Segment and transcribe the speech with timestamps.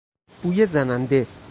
[0.43, 1.27] بوی زننده